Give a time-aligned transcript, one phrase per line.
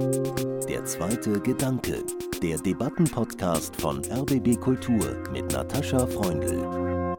[0.00, 2.02] Der zweite Gedanke,
[2.42, 7.16] der Debattenpodcast von RBB Kultur mit Natascha Freundl.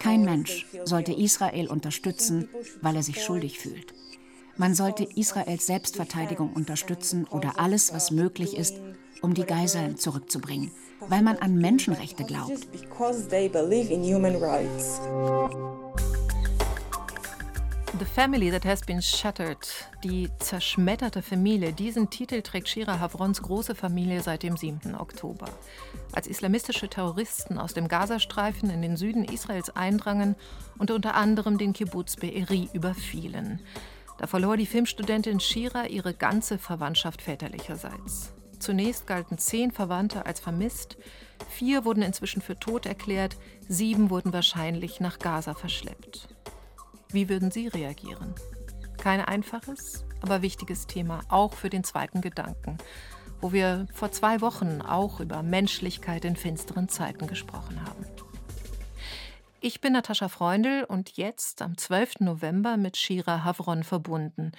[0.00, 2.48] Kein Mensch sollte Israel unterstützen,
[2.82, 3.94] weil er sich schuldig fühlt.
[4.56, 8.80] Man sollte Israels Selbstverteidigung unterstützen oder alles, was möglich ist,
[9.22, 10.72] um die Geiseln zurückzubringen,
[11.08, 12.66] weil man an Menschenrechte glaubt.
[17.96, 19.68] The Family That Has Been Shattered,
[20.02, 24.96] die zerschmetterte Familie, diesen Titel trägt Shira Havrons große Familie seit dem 7.
[24.96, 25.46] Oktober.
[26.12, 30.34] Als islamistische Terroristen aus dem Gazastreifen in den Süden Israels eindrangen
[30.76, 33.60] und unter anderem den Kibbutz Be'eri überfielen.
[34.18, 38.32] Da verlor die Filmstudentin Shira ihre ganze Verwandtschaft väterlicherseits.
[38.64, 40.96] Zunächst galten zehn Verwandte als vermisst,
[41.50, 43.36] vier wurden inzwischen für tot erklärt,
[43.68, 46.28] sieben wurden wahrscheinlich nach Gaza verschleppt.
[47.10, 48.34] Wie würden Sie reagieren?
[48.96, 52.78] Kein einfaches, aber wichtiges Thema, auch für den zweiten Gedanken,
[53.42, 58.06] wo wir vor zwei Wochen auch über Menschlichkeit in finsteren Zeiten gesprochen haben.
[59.66, 62.20] Ich bin Natascha Freundl und jetzt am 12.
[62.20, 64.52] November mit Shira Havron verbunden,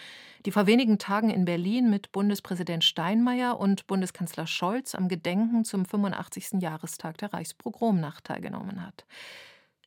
[0.48, 5.86] die vor wenigen Tagen in Berlin mit Bundespräsident Steinmeier und Bundeskanzler Scholz am Gedenken zum
[5.86, 6.54] 85.
[6.60, 9.06] Jahrestag der Reichspogromnacht teilgenommen hat.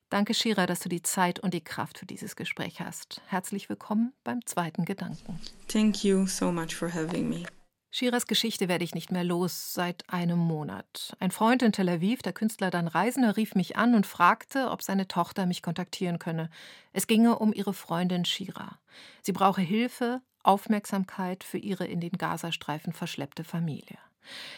[0.09, 3.21] Danke, Shira, dass du die Zeit und die Kraft für dieses Gespräch hast.
[3.27, 5.41] Herzlich willkommen beim zweiten Gedanken.
[5.67, 7.43] Thank you so much for having me.
[7.91, 11.17] Shiras Geschichte werde ich nicht mehr los seit einem Monat.
[11.21, 14.83] Ein Freund in Tel Aviv, der Künstler Dan Reisender, rief mich an und fragte, ob
[14.83, 16.51] seine Tochter mich kontaktieren könne.
[16.93, 18.79] Es ginge um ihre Freundin Shira.
[19.23, 23.99] Sie brauche Hilfe, Aufmerksamkeit für ihre in den Gazastreifen verschleppte Familie.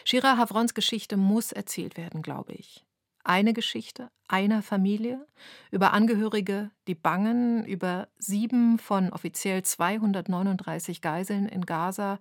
[0.03, 2.85] Shira Havrons Geschichte muss erzählt werden, glaube ich
[3.23, 5.25] eine Geschichte einer Familie,
[5.71, 12.19] über Angehörige, die bangen, über sieben von offiziell 239 Geiseln in Gaza,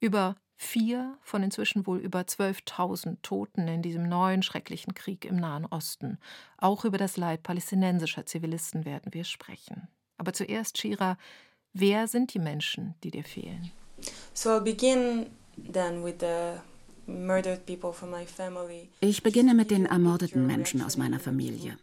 [0.00, 5.64] über vier von inzwischen wohl über 12.000 Toten in diesem neuen schrecklichen Krieg im Nahen
[5.64, 6.18] Osten.
[6.58, 9.88] Auch über das Leid palästinensischer Zivilisten werden wir sprechen.
[10.18, 11.16] Aber zuerst, Shira,
[11.72, 13.70] wer sind die Menschen, die dir fehlen?
[14.34, 15.26] So I'll begin
[15.72, 16.60] then with the
[19.00, 21.78] ich beginne mit den ermordeten Menschen aus meiner Familie.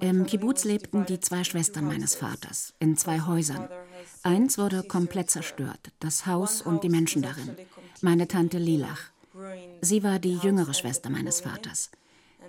[0.00, 3.68] Im Kibbutz lebten die zwei Schwestern meines Vaters in zwei Häusern.
[4.22, 7.56] Eins wurde komplett zerstört, das Haus und die Menschen darin.
[8.02, 9.10] Meine Tante Lilach.
[9.80, 11.90] Sie war die jüngere Schwester meines Vaters.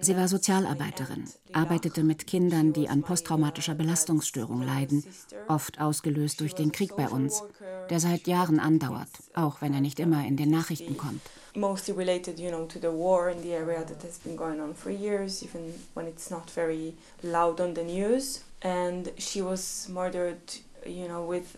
[0.01, 5.03] Sie war Sozialarbeiterin, arbeitete mit Kindern, die an posttraumatischer Belastungsstörung leiden,
[5.47, 7.43] oft ausgelöst durch den Krieg bei uns,
[7.89, 11.21] der seit Jahren andauert, auch wenn er nicht immer in den Nachrichten kommt.
[11.55, 14.91] Mostly related, you know, to the in the area that has been going on for
[14.91, 16.93] years, even when it's not very
[17.23, 18.43] loud on the news.
[18.61, 20.37] And she was murdered,
[20.85, 21.57] you know, with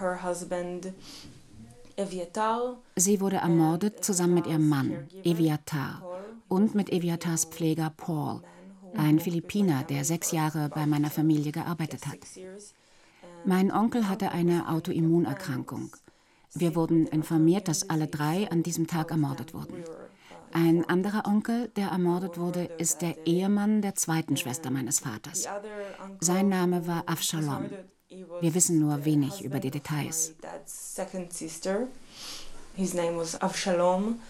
[0.00, 0.92] her husband
[2.96, 6.02] Sie wurde ermordet zusammen mit ihrem Mann, Eviatar,
[6.48, 8.42] und mit Eviatars Pfleger Paul,
[8.96, 12.18] ein Philippiner, der sechs Jahre bei meiner Familie gearbeitet hat.
[13.44, 15.94] Mein Onkel hatte eine Autoimmunerkrankung.
[16.54, 19.84] Wir wurden informiert, dass alle drei an diesem Tag ermordet wurden.
[20.52, 25.48] Ein anderer Onkel, der ermordet wurde, ist der Ehemann der zweiten Schwester meines Vaters.
[26.20, 27.66] Sein Name war Avshalom.
[28.08, 30.34] Wir wissen nur wenig über die Details.
[32.76, 34.20] His name was Avshalom.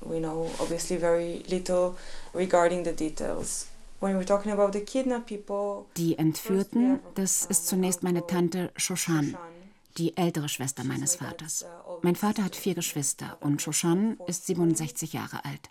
[0.00, 1.94] We know obviously very little
[2.34, 3.66] regarding the details.
[5.96, 9.36] Die Entführten, das ist zunächst meine Tante Shoshan,
[9.96, 11.64] die ältere Schwester meines Vaters.
[12.02, 15.68] Mein Vater hat vier Geschwister und Shoshan ist 67 Jahre alt.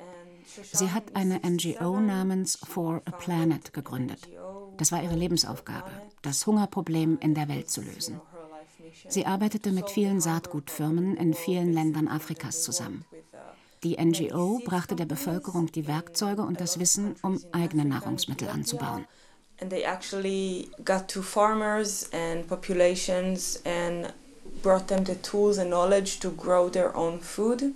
[0.74, 4.28] Sie hat eine NGO namens For a Planet gegründet.
[4.78, 5.90] Das war ihre Lebensaufgabe,
[6.22, 8.22] das Hungerproblem in der Welt zu lösen.
[9.08, 13.06] Sie arbeitete mit vielen Saatgutfirmen in vielen Ländern Afrikas zusammen.
[13.84, 19.06] Die NGO brachte der Bevölkerung die Werkzeuge und das Wissen, um eigene Nahrungsmittel anzubauen.
[19.60, 24.14] And they actually got to farmers and populations and
[24.62, 27.74] brought them the tools and knowledge to grow their own food.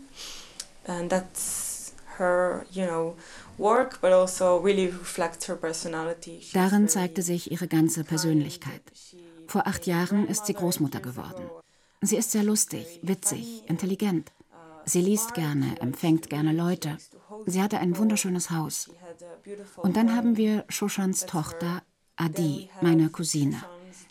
[0.85, 3.15] And that's her, you know,
[3.61, 6.41] work, but also really reflects her personality.
[6.53, 8.81] Darin zeigte sich ihre ganze Persönlichkeit.
[9.47, 11.49] Vor acht Jahren ist sie Großmutter geworden.
[12.01, 14.31] Sie ist sehr lustig, witzig, intelligent.
[14.85, 16.97] Sie liest gerne, empfängt gerne Leute.
[17.45, 18.89] Sie hatte ein wunderschönes Haus.
[19.77, 21.83] Und dann haben wir Shoshans Tochter
[22.15, 23.63] Adi, meine Cousine,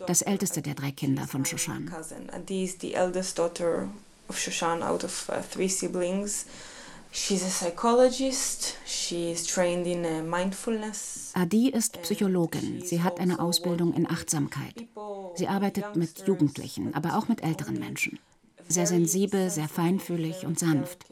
[0.06, 1.93] das älteste der drei Kinder von Shoshan.
[2.32, 3.88] Adi ist die älteste Tochter
[4.29, 6.46] of Shoshan out of uh, three siblings.
[7.12, 8.77] She's a psychologist.
[8.87, 11.33] She's trained in uh, mindfulness.
[11.35, 12.83] Adi ist Psychologin.
[12.85, 14.87] Sie hat eine Ausbildung in Achtsamkeit.
[15.35, 18.19] Sie arbeitet mit Jugendlichen, aber auch mit älteren Menschen.
[18.69, 21.07] Sehr sensibel, sehr feinfühlig und sanft.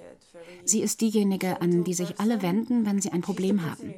[0.65, 3.94] Sie ist diejenige, an die sich alle wenden, wenn sie ein Problem haben.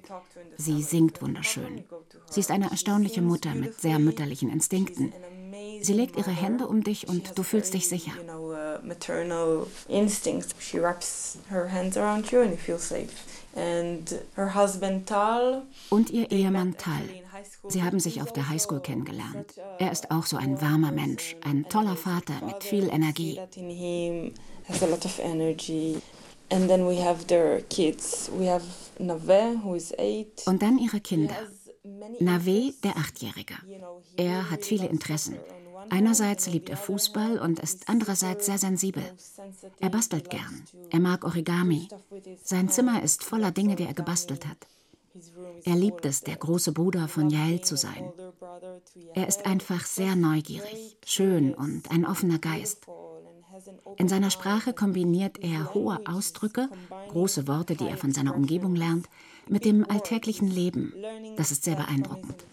[0.56, 1.84] Sie singt wunderschön.
[2.30, 5.12] Sie ist eine erstaunliche Mutter mit sehr mütterlichen Instinkten.
[5.82, 8.12] Sie legt ihre Hände um dich und du fühlst dich sicher.
[8.82, 10.54] Maternal instincts.
[10.58, 13.10] She wraps her hands around you and you feel safe.
[13.54, 15.62] And her husband Tal.
[15.90, 17.02] Und ihr Ehemann Tal.
[17.68, 19.54] Sie haben sich auf der Highschool kennengelernt.
[19.78, 23.40] Er ist auch so ein warmer Mensch, ein toller Vater mit viel Energie.
[30.46, 31.36] Und dann ihre Kinder.
[32.20, 33.54] Nave, der Achtjährige.
[34.16, 35.36] Er hat viele Interessen.
[35.88, 39.02] Einerseits liebt er Fußball und ist andererseits sehr sensibel.
[39.78, 40.64] Er bastelt gern.
[40.90, 41.88] Er mag Origami.
[42.42, 44.66] Sein Zimmer ist voller Dinge, die er gebastelt hat.
[45.64, 48.12] Er liebt es, der große Bruder von Yael zu sein.
[49.14, 52.86] Er ist einfach sehr neugierig, schön und ein offener Geist.
[53.96, 56.68] In seiner Sprache kombiniert er hohe Ausdrücke,
[57.08, 59.08] große Worte, die er von seiner Umgebung lernt,
[59.48, 60.94] mit dem alltäglichen Leben.
[61.36, 62.44] Das ist sehr beeindruckend.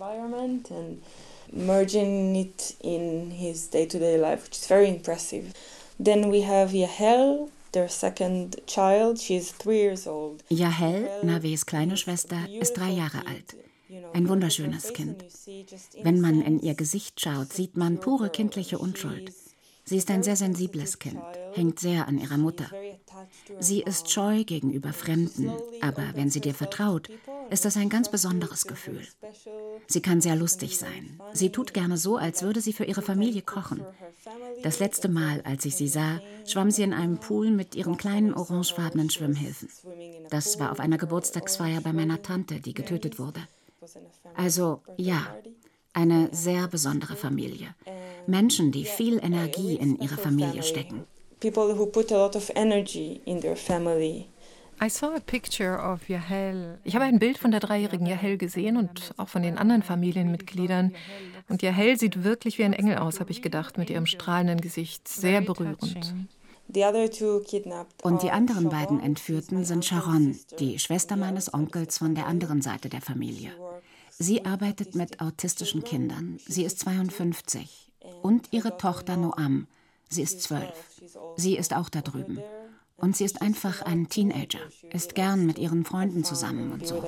[1.51, 5.53] Merging it in his day-to-day life, which is very impressive.
[5.99, 9.19] Then we have Yahel, their second child.
[9.19, 10.43] She's three years old.
[10.49, 13.55] Yahel, Naves kleine Schwester, ist drei Jahre alt.
[14.13, 15.23] Ein wunderschönes Kind.
[16.03, 19.31] Wenn man in ihr Gesicht schaut, sieht man pure kindliche Unschuld.
[19.87, 21.21] Sie ist ein sehr sensibles Kind,
[21.53, 22.69] hängt sehr an ihrer Mutter.
[23.57, 25.49] Sie ist scheu gegenüber Fremden,
[25.79, 27.09] aber wenn sie dir vertraut,
[27.49, 29.07] ist das ein ganz besonderes Gefühl.
[29.87, 31.21] Sie kann sehr lustig sein.
[31.31, 33.81] Sie tut gerne so, als würde sie für ihre Familie kochen.
[34.61, 38.33] Das letzte Mal, als ich sie sah, schwamm sie in einem Pool mit ihren kleinen
[38.33, 39.69] orangefarbenen Schwimmhilfen.
[40.29, 43.39] Das war auf einer Geburtstagsfeier bei meiner Tante, die getötet wurde.
[44.35, 45.33] Also ja,
[45.93, 47.75] eine sehr besondere Familie.
[48.27, 51.05] Menschen, die viel Energie in ihre Familie stecken.
[56.83, 60.93] Ich habe ein Bild von der dreijährigen Yahel gesehen und auch von den anderen Familienmitgliedern.
[61.49, 65.07] Und Yahel sieht wirklich wie ein Engel aus, habe ich gedacht, mit ihrem strahlenden Gesicht.
[65.07, 66.13] Sehr berührend.
[68.03, 72.89] Und die anderen beiden Entführten sind Sharon, die Schwester meines Onkels von der anderen Seite
[72.89, 73.51] der Familie.
[74.19, 76.39] Sie arbeitet mit autistischen Kindern.
[76.47, 77.91] Sie ist 52
[78.23, 79.67] und ihre Tochter Noam.
[80.09, 80.73] Sie ist zwölf.
[81.35, 82.39] Sie ist auch da drüben.
[82.95, 84.59] Und sie ist einfach ein Teenager,
[84.91, 87.03] ist gern mit ihren Freunden zusammen und so.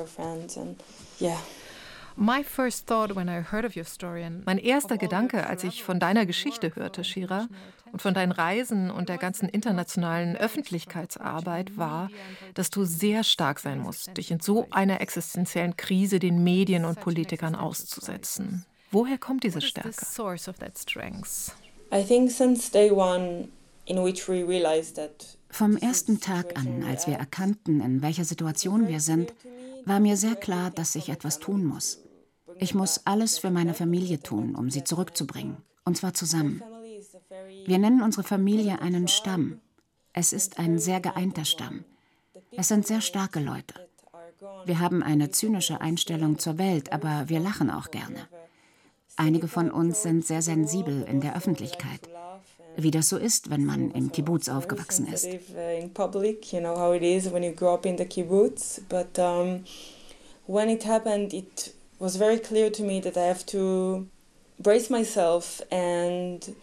[2.16, 6.00] My first thought when I heard of your story, mein erster Gedanke, als ich von
[6.00, 7.48] deiner Geschichte hörte, Shira,
[7.92, 12.10] und von deinen Reisen und der ganzen internationalen Öffentlichkeitsarbeit war,
[12.54, 17.00] dass du sehr stark sein musst, dich in so einer existenziellen Krise den Medien und
[17.00, 18.66] Politikern auszusetzen.
[18.92, 19.90] Woher kommt diese Stärke?
[25.52, 29.34] Vom ersten Tag an, als wir erkannten, in welcher Situation wir sind,
[29.90, 32.00] war mir sehr klar, dass ich etwas tun muss.
[32.60, 36.62] Ich muss alles für meine Familie tun, um sie zurückzubringen, und zwar zusammen.
[37.66, 39.60] Wir nennen unsere Familie einen Stamm.
[40.14, 41.86] Es ist ein sehr geeinter Stamm.
[42.52, 43.74] Es sind sehr starke Leute.
[44.66, 48.28] Wir haben eine zynische Einstellung zur Welt, aber wir lachen auch gerne.
[49.16, 52.08] Einige von uns sind sehr sensibel in der Öffentlichkeit,
[52.84, 55.28] wie das so ist, wenn man im Kibbutz aufgewachsen ist.
[60.48, 64.08] when it happened, it was very clear to me that I have to
[64.58, 66.56] brace myself and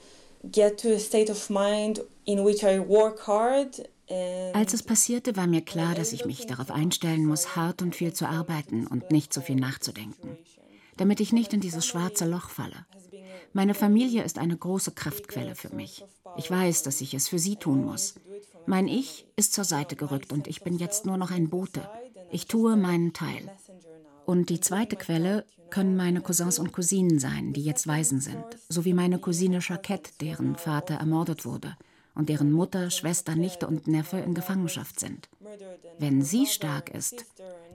[0.50, 3.88] get to a state of mind in which I work hard
[4.52, 8.12] als es passierte, war mir klar, dass ich mich darauf einstellen muss, hart und viel
[8.12, 10.38] zu arbeiten und nicht so viel nachzudenken
[10.96, 12.86] damit ich nicht in dieses schwarze Loch falle.
[13.56, 16.04] Meine Familie ist eine große Kraftquelle für mich.
[16.36, 18.16] Ich weiß, dass ich es für sie tun muss.
[18.66, 21.88] Mein Ich ist zur Seite gerückt und ich bin jetzt nur noch ein Bote.
[22.30, 23.50] Ich tue meinen Teil.
[24.26, 28.92] Und die zweite Quelle können meine Cousins und Cousinen sein, die jetzt Waisen sind, sowie
[28.92, 31.78] meine Cousine Jacquette, deren Vater ermordet wurde
[32.14, 35.30] und deren Mutter, Schwester, Nichte und Neffe in Gefangenschaft sind.
[35.98, 37.24] Wenn sie stark ist,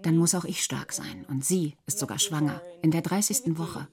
[0.03, 1.25] dann muss auch ich stark sein.
[1.27, 3.57] Und sie ist sogar schwanger, in der 30.
[3.57, 3.87] Woche.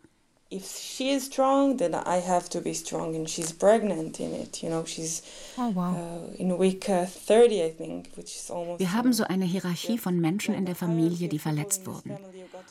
[0.51, 4.63] If she is strong, then I have to be strong, and she's pregnant in it.
[4.63, 5.23] You know, she's
[5.59, 5.93] oh, wow.
[5.93, 8.81] uh, in week uh, 30, I think, which is almost.
[8.81, 12.17] Wir haben so eine Hierarchie von Menschen in der Familie, die verletzt wurden.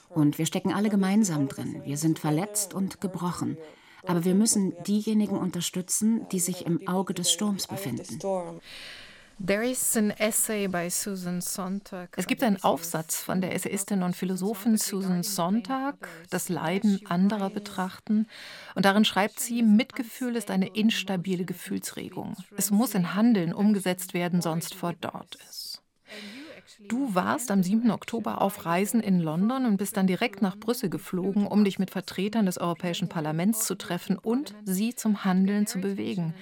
[0.09, 1.81] Und wir stecken alle gemeinsam drin.
[1.85, 3.57] Wir sind verletzt und gebrochen.
[4.07, 8.19] Aber wir müssen diejenigen unterstützen, die sich im Auge des Sturms befinden.
[12.15, 18.27] Es gibt einen Aufsatz von der Essayistin und Philosophin Susan Sontag, das Leiden anderer betrachten.
[18.73, 22.35] Und darin schreibt sie, Mitgefühl ist eine instabile Gefühlsregung.
[22.57, 25.83] Es muss in Handeln umgesetzt werden, sonst verdorrt es.
[26.87, 27.91] Du warst am 7.
[27.91, 31.91] Oktober auf Reisen in London und bist dann direkt nach Brüssel geflogen, um dich mit
[31.91, 36.33] Vertretern des Europäischen Parlaments zu treffen und sie zum Handeln zu bewegen.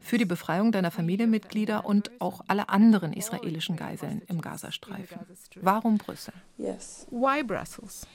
[0.00, 5.20] Für die Befreiung deiner Familienmitglieder und auch alle anderen israelischen Geiseln im Gazastreifen.
[5.60, 6.34] Warum Brüssel?
[6.56, 7.06] Yes.
[7.10, 8.06] Why Brussels?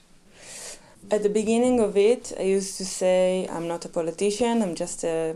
[1.10, 5.04] At the beginning of it, I used to say, I'm not a politician, I'm just
[5.04, 5.36] a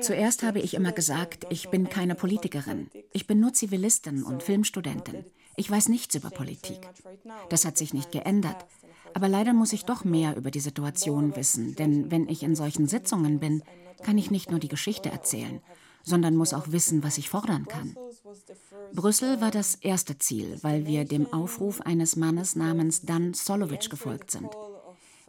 [0.00, 2.88] Zuerst habe ich immer gesagt, ich bin keine Politikerin.
[3.12, 5.24] Ich bin nur Zivilistin und Filmstudentin.
[5.56, 6.80] Ich weiß nichts über Politik.
[7.48, 8.66] Das hat sich nicht geändert.
[9.14, 12.86] Aber leider muss ich doch mehr über die Situation wissen, denn wenn ich in solchen
[12.86, 13.62] Sitzungen bin,
[14.02, 15.62] kann ich nicht nur die Geschichte erzählen,
[16.02, 17.96] sondern muss auch wissen, was ich fordern kann.
[18.92, 24.30] Brüssel war das erste Ziel, weil wir dem Aufruf eines Mannes namens Dan Solovic gefolgt
[24.30, 24.50] sind.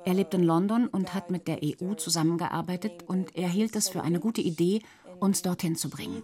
[0.06, 4.02] Er lebt in London und hat mit der EU zusammengearbeitet und er hielt es für
[4.02, 4.82] eine gute Idee,
[5.20, 6.24] uns dorthin zu bringen.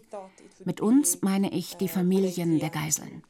[0.65, 3.23] Mit uns meine ich die Familien der Geiseln.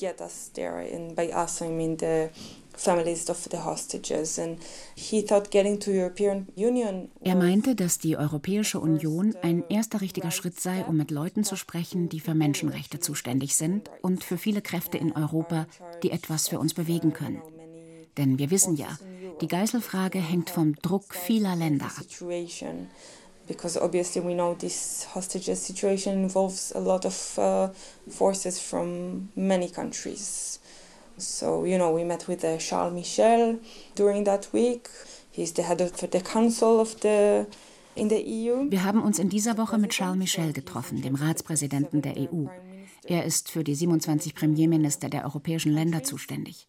[7.21, 11.55] Er meinte, dass die Europäische Union ein erster richtiger Schritt sei, um mit Leuten zu
[11.55, 15.67] sprechen, die für Menschenrechte zuständig sind und für viele Kräfte in Europa,
[16.01, 17.41] die etwas für uns bewegen können.
[18.17, 18.97] Denn wir wissen ja,
[19.41, 22.05] die Geiselfrage hängt vom Druck vieler Länder ab.
[23.45, 27.67] Because obviously we know this hostages situation involves a lot of uh,
[28.09, 30.61] forces from many countries.
[31.17, 33.59] So, you know, we met with uh, Charles Michel
[33.95, 34.89] during that week.
[35.29, 37.45] He's the head of the council of the
[37.95, 38.69] in the EU.
[38.69, 42.47] Wir haben uns in dieser Woche mit Charles Michel getroffen, dem Ratspräsidenten der EU.
[43.05, 46.67] Er ist für die 27 Premierminister der europäischen Länder zuständig.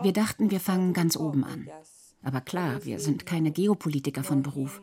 [0.00, 1.68] Wir dachten, wir fangen ganz oben an.
[2.24, 4.80] Aber klar, wir sind keine Geopolitiker von Beruf.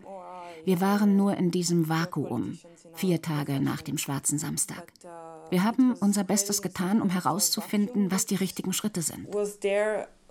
[0.63, 2.59] Wir waren nur in diesem Vakuum,
[2.93, 4.93] vier Tage nach dem Schwarzen Samstag.
[5.49, 9.27] Wir haben unser Bestes getan, um herauszufinden, was die richtigen Schritte sind.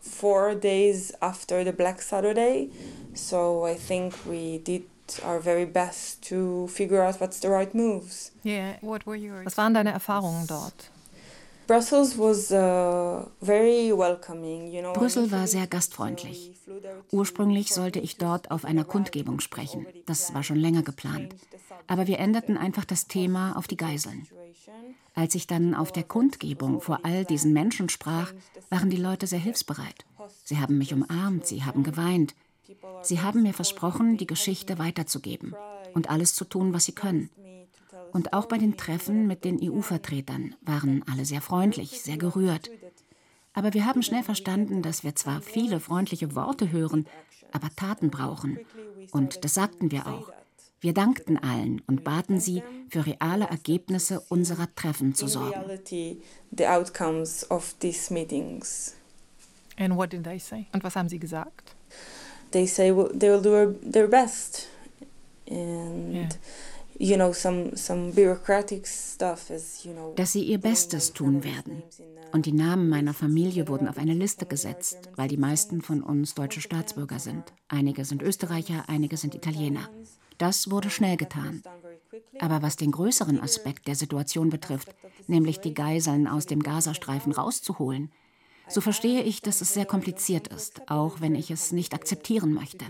[0.03, 2.71] Four days after the Black Saturday,
[3.13, 4.85] so I think we did
[5.27, 8.33] our very best to figure out what's the right moves.
[8.43, 9.45] Yeah, what were yours?
[9.45, 10.91] Was waren deine Erfahrungen dort?
[14.93, 16.51] Brüssel war sehr gastfreundlich.
[17.13, 19.87] Ursprünglich sollte ich dort auf einer Kundgebung sprechen.
[20.05, 21.37] Das war schon länger geplant.
[21.87, 24.27] Aber wir änderten einfach das Thema auf die Geiseln.
[25.15, 28.33] Als ich dann auf der Kundgebung vor all diesen Menschen sprach,
[28.69, 30.05] waren die Leute sehr hilfsbereit.
[30.43, 32.35] Sie haben mich umarmt, sie haben geweint.
[33.03, 35.55] Sie haben mir versprochen, die Geschichte weiterzugeben
[35.95, 37.31] und alles zu tun, was sie können.
[38.13, 42.71] Und auch bei den Treffen mit den EU-Vertretern waren alle sehr freundlich, sehr gerührt.
[43.53, 47.07] Aber wir haben schnell verstanden, dass wir zwar viele freundliche Worte hören,
[47.53, 48.59] aber Taten brauchen.
[49.11, 50.31] Und das sagten wir auch.
[50.81, 55.61] Wir dankten allen und baten sie, für reale Ergebnisse unserer Treffen zu sorgen.
[60.73, 61.75] Und was haben sie gesagt?
[62.53, 64.69] They say they will do their best.
[65.49, 66.29] And yeah
[70.17, 71.83] dass sie ihr Bestes tun werden.
[72.33, 76.35] Und die Namen meiner Familie wurden auf eine Liste gesetzt, weil die meisten von uns
[76.35, 77.55] deutsche Staatsbürger sind.
[77.69, 79.89] Einige sind Österreicher, einige sind Italiener.
[80.37, 81.63] Das wurde schnell getan.
[82.39, 84.95] Aber was den größeren Aspekt der Situation betrifft,
[85.27, 88.13] nämlich die Geiseln aus dem Gazastreifen rauszuholen,
[88.69, 92.85] so verstehe ich, dass es sehr kompliziert ist, auch wenn ich es nicht akzeptieren möchte.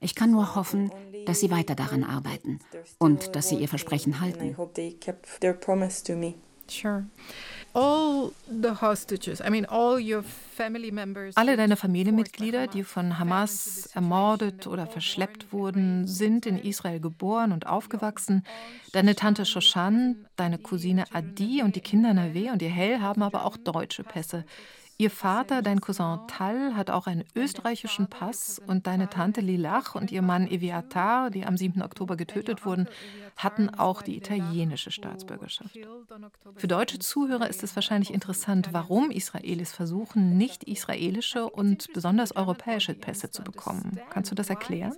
[0.00, 0.92] Ich kann nur hoffen,
[1.28, 2.58] dass Sie weiter daran arbeiten
[2.96, 4.56] und dass Sie Ihr Versprechen halten.
[11.34, 17.66] Alle deine Familienmitglieder, die von Hamas ermordet oder verschleppt wurden, sind in Israel geboren und
[17.66, 18.42] aufgewachsen.
[18.92, 23.44] Deine Tante Shoshan, deine Cousine Adi und die Kinder Nave und ihr Hell haben aber
[23.44, 24.44] auch deutsche Pässe.
[25.00, 30.10] Ihr Vater, dein Cousin Tal, hat auch einen österreichischen Pass und deine Tante Lilach und
[30.10, 31.82] ihr Mann Eviatar, die am 7.
[31.82, 32.88] Oktober getötet wurden,
[33.36, 35.78] hatten auch die italienische Staatsbürgerschaft.
[36.56, 42.94] Für deutsche Zuhörer ist es wahrscheinlich interessant, warum Israelis versuchen, nicht israelische und besonders europäische
[42.94, 44.00] Pässe zu bekommen.
[44.10, 44.94] Kannst du das erklären?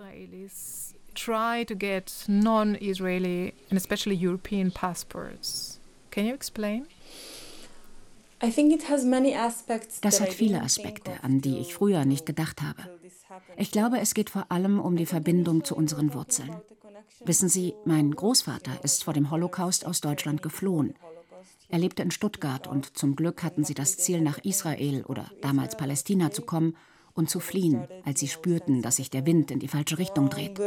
[1.14, 5.78] Try to get non-Israeli and especially European passports.
[6.10, 6.86] Can you explain?
[10.00, 12.88] Das hat viele Aspekte, an die ich früher nicht gedacht habe.
[13.56, 16.56] Ich glaube, es geht vor allem um die Verbindung zu unseren Wurzeln.
[17.24, 20.94] Wissen Sie, mein Großvater ist vor dem Holocaust aus Deutschland geflohen.
[21.68, 25.76] Er lebte in Stuttgart und zum Glück hatten sie das Ziel, nach Israel oder damals
[25.76, 26.76] Palästina zu kommen
[27.14, 30.58] und zu fliehen, als sie spürten, dass sich der Wind in die falsche Richtung dreht.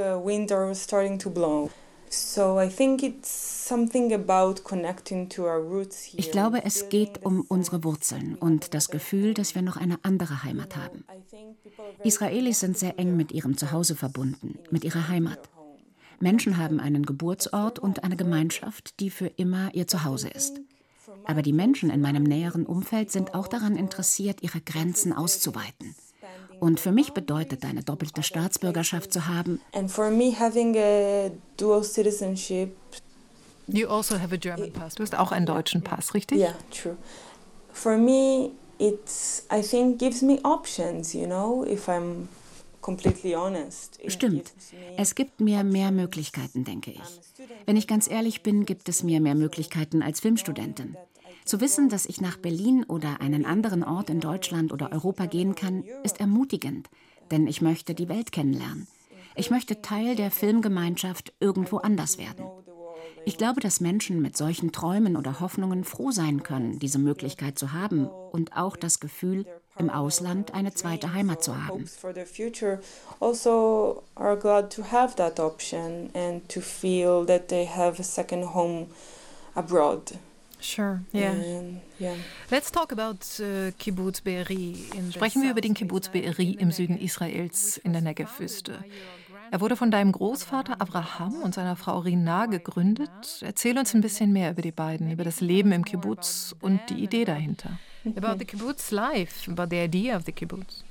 [6.15, 10.43] Ich glaube, es geht um unsere Wurzeln und das Gefühl, dass wir noch eine andere
[10.43, 11.05] Heimat haben.
[12.03, 15.49] Israelis sind sehr eng mit ihrem Zuhause verbunden, mit ihrer Heimat.
[16.19, 20.61] Menschen haben einen Geburtsort und eine Gemeinschaft, die für immer ihr Zuhause ist.
[21.25, 25.95] Aber die Menschen in meinem näheren Umfeld sind auch daran interessiert, ihre Grenzen auszuweiten.
[26.63, 29.59] Und für mich bedeutet eine doppelte Staatsbürgerschaft zu haben.
[29.73, 32.73] And for me having a dual citizenship.
[33.67, 34.95] You also have a German pass.
[34.95, 36.39] Du hast auch einen deutschen Pass, richtig?
[36.39, 36.95] Yeah, true.
[37.73, 41.13] For me, it's I think gives me options.
[41.13, 42.29] You know, if I'm
[42.79, 43.99] completely honest.
[44.07, 44.53] Stimmt.
[44.95, 47.47] Es gibt mir mehr Möglichkeiten, denke ich.
[47.65, 50.95] Wenn ich ganz ehrlich bin, gibt es mir mehr Möglichkeiten als Filmstudentin.
[51.45, 55.55] Zu wissen, dass ich nach Berlin oder einen anderen Ort in Deutschland oder Europa gehen
[55.55, 56.89] kann, ist ermutigend,
[57.31, 58.87] denn ich möchte die Welt kennenlernen.
[59.35, 62.45] Ich möchte Teil der Filmgemeinschaft irgendwo anders werden.
[63.25, 67.71] Ich glaube, dass Menschen mit solchen Träumen oder Hoffnungen froh sein können, diese Möglichkeit zu
[67.71, 69.45] haben und auch das Gefühl,
[69.77, 71.85] im Ausland eine zweite Heimat zu haben.
[80.63, 81.31] Sure, yeah.
[81.31, 82.15] And, yeah.
[82.49, 84.77] Let's talk about uh, Kibbutz Be'eri.
[85.11, 88.83] Sprechen wir über den Kibbutz Be'eri im Süden Israels in der Negev-Wüste.
[89.51, 93.41] Er wurde von deinem Großvater Abraham und seiner Frau Rina gegründet.
[93.41, 97.03] Erzähl uns ein bisschen mehr über die beiden, über das Leben im Kibbutz und die
[97.03, 97.77] Idee dahinter.
[98.15, 100.83] About the Kibbutz life, about the idea of the Kibbutz.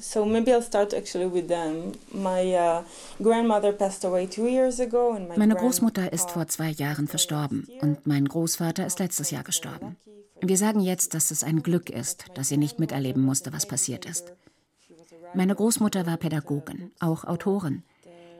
[0.00, 1.92] So maybe I'll start actually with them.
[2.12, 2.82] My uh,
[3.22, 7.68] grandmother passed away two years ago and my Meine Großmutter ist vor zwei Jahren verstorben
[7.80, 9.96] und mein Großvater ist letztes Jahr gestorben.
[10.40, 14.06] Wir sagen jetzt, dass es ein Glück ist, dass sie nicht miterleben musste, was passiert
[14.06, 14.32] ist.
[15.34, 17.82] Meine Großmutter war Pädagogin, auch Autorin.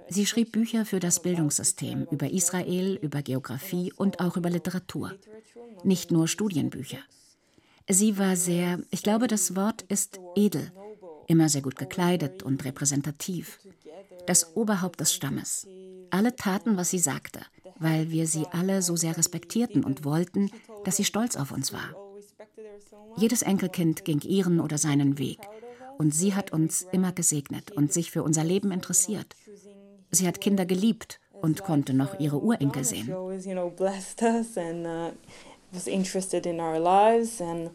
[0.09, 5.13] Sie schrieb Bücher für das Bildungssystem über Israel, über Geografie und auch über Literatur.
[5.84, 6.99] Nicht nur Studienbücher.
[7.89, 10.73] Sie war sehr, ich glaube, das Wort ist edel,
[11.26, 13.61] immer sehr gut gekleidet und repräsentativ.
[14.26, 15.67] Das Oberhaupt des Stammes.
[16.11, 17.41] Alle taten, was sie sagte,
[17.78, 20.50] weil wir sie alle so sehr respektierten und wollten,
[20.85, 21.95] dass sie stolz auf uns war.
[23.17, 25.39] Jedes Enkelkind ging ihren oder seinen Weg.
[25.99, 29.37] Und sie hat uns immer gesegnet und sich für unser Leben interessiert.
[30.11, 33.09] Sie hat Kinder geliebt und konnte noch ihre Urenkel sehen.
[35.73, 37.71] was interested in our lives and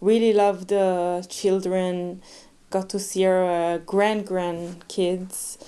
[0.00, 2.22] really loved the children
[2.70, 5.58] got to see our uh, grand grandkids.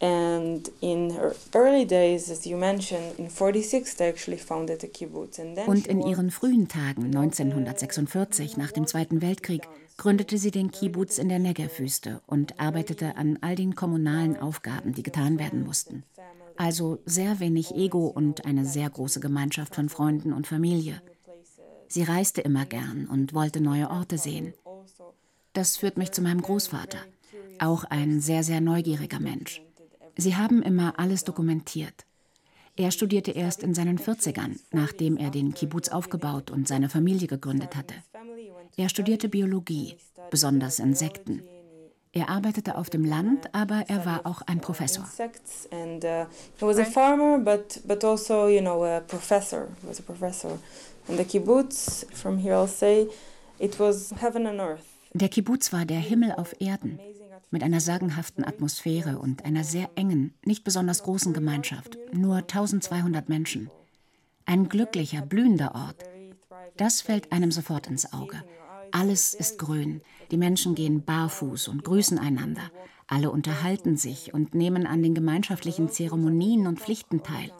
[0.00, 5.40] And in her early days, as you mentioned, in 46 they actually founded a kibbutz.
[5.40, 10.70] And then Und in ihren frühen Tagen, 1946, nach dem Zweiten Weltkrieg, gründete sie den
[10.70, 16.04] Kibbutz in der Negev-Wüste und arbeitete an all den kommunalen Aufgaben, die getan werden mussten.
[16.56, 21.02] Also sehr wenig Ego und eine sehr große Gemeinschaft von Freunden und Familie.
[21.88, 24.54] Sie reiste immer gern und wollte neue Orte sehen.
[25.58, 26.98] Das führt mich zu meinem Großvater,
[27.58, 29.60] auch ein sehr, sehr neugieriger Mensch.
[30.16, 32.06] Sie haben immer alles dokumentiert.
[32.76, 37.74] Er studierte erst in seinen 40ern, nachdem er den Kibbutz aufgebaut und seine Familie gegründet
[37.74, 37.96] hatte.
[38.76, 39.96] Er studierte Biologie,
[40.30, 41.42] besonders Insekten.
[42.12, 45.08] Er arbeitete auf dem Land, aber er war auch ein Professor.
[51.08, 53.08] And the kibbutz, from here I'll say,
[53.58, 54.97] it was heaven and earth.
[55.20, 57.00] Der Kibbutz war der Himmel auf Erden,
[57.50, 63.68] mit einer sagenhaften Atmosphäre und einer sehr engen, nicht besonders großen Gemeinschaft, nur 1200 Menschen.
[64.46, 66.04] Ein glücklicher, blühender Ort.
[66.76, 68.44] Das fällt einem sofort ins Auge.
[68.92, 72.70] Alles ist grün, die Menschen gehen barfuß und grüßen einander.
[73.08, 77.50] Alle unterhalten sich und nehmen an den gemeinschaftlichen Zeremonien und Pflichten teil.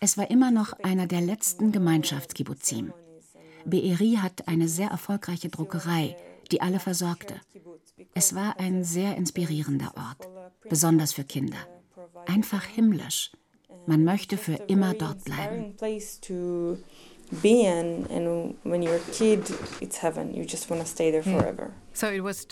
[0.00, 2.92] Es war immer noch einer der letzten Gemeinschaftskibbutzim.
[3.64, 6.16] Be'eri hat eine sehr erfolgreiche Druckerei,
[6.54, 7.34] die alle versorgte.
[8.14, 10.28] Es war ein sehr inspirierender Ort,
[10.68, 11.58] besonders für Kinder.
[12.26, 13.32] Einfach himmlisch.
[13.86, 15.74] Man möchte für immer dort bleiben.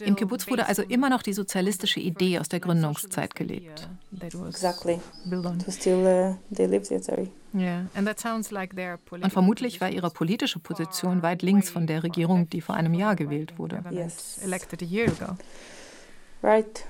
[0.01, 3.89] Im Kibbutz wurde also immer noch die sozialistische Idee aus der Gründungszeit gelebt.
[4.21, 4.99] Exactly.
[9.25, 13.17] Und vermutlich war ihre politische Position weit links von der Regierung, die vor einem Jahr
[13.17, 13.83] gewählt wurde.
[13.91, 14.39] Yes.
[14.43, 15.37] Elected a year ago.
[16.43, 16.85] Right.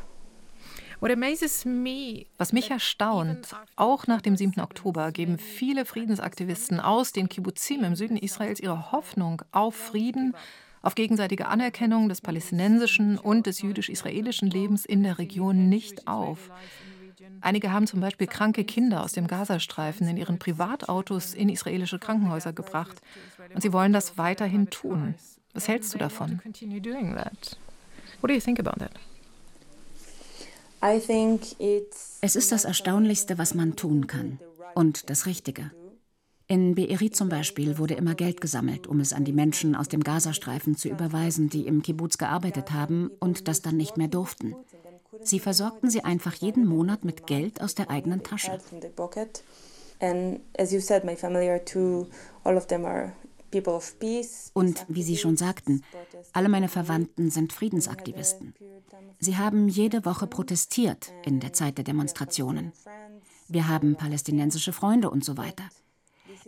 [2.38, 4.60] Was mich erstaunt, auch nach dem 7.
[4.60, 10.36] Oktober geben viele Friedensaktivisten aus den Kibbuzim im Süden Israels ihre Hoffnung auf Frieden,
[10.80, 16.50] auf gegenseitige Anerkennung des palästinensischen und des jüdisch-israelischen Lebens in der Region nicht auf.
[17.42, 22.52] Einige haben zum Beispiel kranke Kinder aus dem Gazastreifen in ihren Privatautos in israelische Krankenhäuser
[22.52, 23.02] gebracht.
[23.52, 25.16] Und sie wollen das weiterhin tun.
[25.52, 26.40] Was hältst du davon?
[28.20, 28.92] What do you think about that?
[32.20, 34.38] Es ist das Erstaunlichste, was man tun kann.
[34.74, 35.72] Und das Richtige.
[36.46, 40.02] In Be'eri zum Beispiel wurde immer Geld gesammelt, um es an die Menschen aus dem
[40.02, 44.54] Gazastreifen zu überweisen, die im Kibbutz gearbeitet haben und das dann nicht mehr durften.
[45.20, 48.58] Sie versorgten sie einfach jeden Monat mit Geld aus der eigenen Tasche.
[54.54, 55.84] Und wie Sie schon sagten,
[56.32, 58.54] alle meine Verwandten sind Friedensaktivisten.
[59.18, 62.72] Sie haben jede Woche protestiert in der Zeit der Demonstrationen.
[63.48, 65.68] Wir haben palästinensische Freunde und so weiter.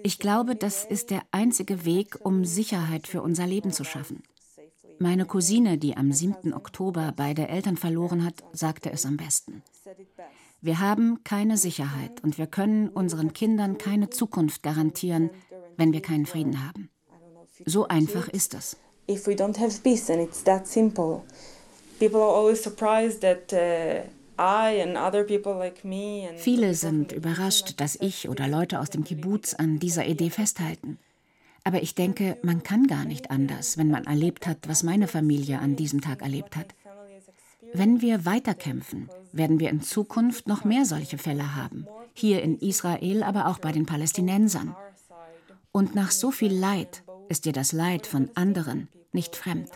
[0.02, 4.22] Ich glaube, das ist der einzige Weg, um Sicherheit für unser Leben zu schaffen.
[4.98, 6.54] Meine Cousine, die am 7.
[6.54, 9.62] Oktober beide Eltern verloren hat, sagte es am besten.
[10.60, 15.30] Wir haben keine Sicherheit und wir können unseren Kindern keine Zukunft garantieren,
[15.76, 16.90] wenn wir keinen Frieden haben.
[17.66, 18.76] So einfach ist es.
[19.08, 21.22] If we don't have peace and it's that simple.
[21.98, 24.08] People are always surprised that uh,
[26.36, 30.98] Viele sind überrascht, dass ich oder Leute aus dem Kibbutz an dieser Idee festhalten.
[31.64, 35.58] Aber ich denke, man kann gar nicht anders, wenn man erlebt hat, was meine Familie
[35.58, 36.74] an diesem Tag erlebt hat.
[37.72, 41.86] Wenn wir weiterkämpfen, werden wir in Zukunft noch mehr solche Fälle haben.
[42.12, 44.76] Hier in Israel, aber auch bei den Palästinensern.
[45.72, 49.70] Und nach so viel Leid ist dir das Leid von anderen nicht fremd.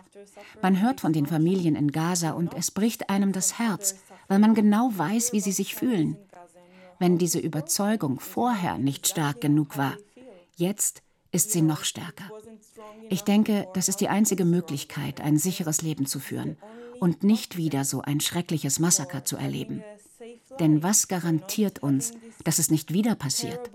[0.60, 3.96] Man hört von den Familien in Gaza und es bricht einem das Herz,
[4.26, 6.16] weil man genau weiß, wie sie sich fühlen.
[6.98, 9.96] Wenn diese Überzeugung vorher nicht stark genug war,
[10.56, 12.30] jetzt ist sie noch stärker.
[13.10, 16.56] Ich denke, das ist die einzige Möglichkeit, ein sicheres Leben zu führen
[17.00, 19.82] und nicht wieder so ein schreckliches Massaker zu erleben.
[20.58, 22.12] Denn was garantiert uns,
[22.44, 23.70] dass es nicht wieder passiert?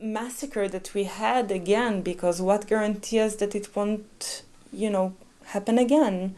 [0.00, 4.42] massacre that we had again because what guarantees that it won't,
[4.72, 5.12] you know,
[5.46, 6.36] happen again?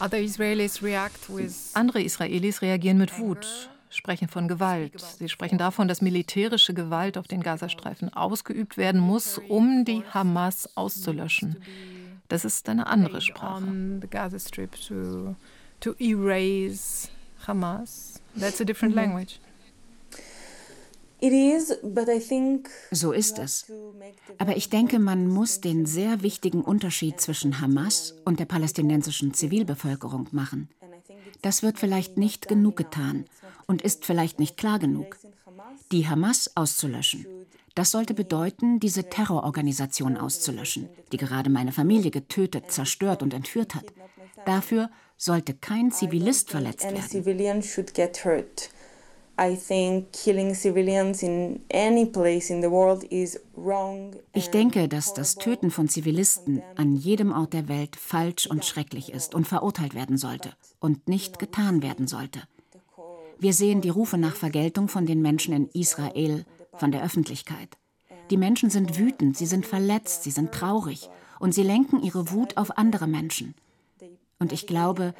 [0.00, 0.20] Andere
[2.02, 5.00] Israelis reagieren mit Wut, sprechen von Gewalt.
[5.00, 10.76] Sie sprechen davon, dass militärische Gewalt auf den Gazastreifen ausgeübt werden muss, um die Hamas
[10.76, 11.56] auszulöschen.
[12.28, 13.64] Das ist eine andere Sprache.
[15.80, 17.08] To erase
[17.46, 18.20] Hamas.
[18.38, 19.00] That's a different mhm.
[19.00, 19.40] language.
[22.92, 23.72] So ist es.
[24.38, 30.28] Aber ich denke, man muss den sehr wichtigen Unterschied zwischen Hamas und der palästinensischen Zivilbevölkerung
[30.30, 30.68] machen.
[31.42, 33.24] Das wird vielleicht nicht genug getan
[33.66, 35.18] und ist vielleicht nicht klar genug.
[35.92, 37.26] Die Hamas auszulöschen,
[37.74, 43.84] das sollte bedeuten, diese Terrororganisation auszulöschen, die gerade meine Familie getötet, zerstört und entführt hat.
[44.44, 46.96] Dafür sollte kein Zivilist verletzt werden.
[54.32, 59.12] Ich denke, dass das Töten von Zivilisten an jedem Ort der Welt falsch und schrecklich
[59.12, 62.40] ist und verurteilt werden sollte und nicht getan werden sollte.
[63.38, 67.68] Wir sehen die Rufe nach Vergeltung von den Menschen in Israel, von der Öffentlichkeit.
[68.30, 72.56] Die Menschen sind wütend, sie sind verletzt, sie sind traurig und sie lenken ihre Wut
[72.56, 73.54] auf andere Menschen.
[74.40, 75.14] Und ich glaube,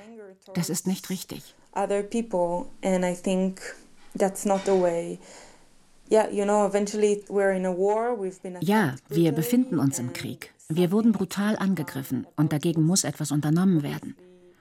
[0.54, 1.54] das ist nicht richtig.
[1.74, 3.60] Other people and I think
[4.18, 5.18] that's not the way.
[6.10, 6.26] Ja,
[9.08, 10.54] wir befinden uns im Krieg.
[10.70, 14.16] Wir wurden brutal angegriffen und dagegen muss etwas unternommen werden.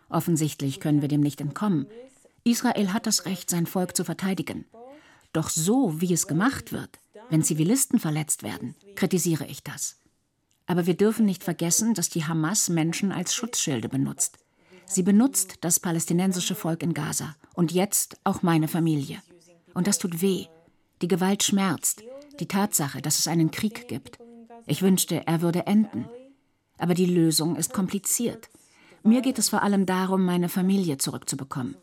[0.09, 1.87] Offensichtlich können wir dem nicht entkommen.
[2.43, 4.65] Israel hat das Recht, sein Volk zu verteidigen.
[5.33, 9.97] Doch so, wie es gemacht wird, wenn Zivilisten verletzt werden, kritisiere ich das.
[10.65, 14.37] Aber wir dürfen nicht vergessen, dass die Hamas Menschen als Schutzschilde benutzt.
[14.85, 19.21] Sie benutzt das palästinensische Volk in Gaza und jetzt auch meine Familie.
[19.77, 20.47] Und das tut weh.
[21.03, 22.01] Die Gewalt schmerzt.
[22.39, 24.17] Die Tatsache, dass es einen Krieg gibt.
[24.65, 26.09] Ich wünschte, er würde enden.
[26.79, 28.49] Aber die Lösung ist kompliziert.
[29.03, 31.75] Mir geht es vor allem darum, meine Familie zurückzubekommen.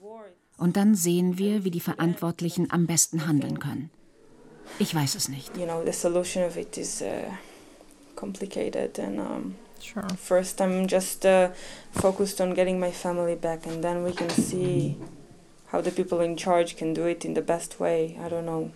[0.58, 3.90] Und dann sehen wir, wie die Verantwortlichen am besten handeln können.
[4.80, 5.56] Ich weiß es nicht.
[5.56, 7.30] You know, the solution of it is uh,
[8.16, 10.04] complicated and um, sure.
[10.20, 11.50] first I'm just uh,
[11.92, 14.96] focused on getting my family back and then we can see
[15.74, 18.16] how the people in charge can do it in the best way.
[18.24, 18.70] I don't know.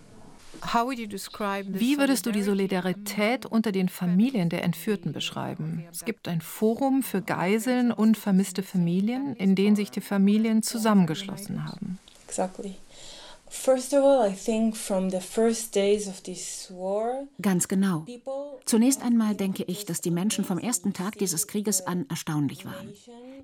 [0.61, 5.85] Wie würdest du die Solidarität unter den Familien der Entführten beschreiben?
[5.89, 11.65] Es gibt ein Forum für Geiseln und vermisste Familien, in denen sich die Familien zusammengeschlossen
[11.65, 11.99] haben.
[12.27, 12.75] Exactly.
[17.41, 18.05] Ganz genau.
[18.65, 22.93] Zunächst einmal denke ich, dass die Menschen vom ersten Tag dieses Krieges an erstaunlich waren.